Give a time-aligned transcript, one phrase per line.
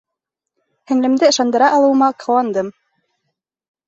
[0.91, 2.73] Һеңлемде ышандыра алыуыма ҡыуандым.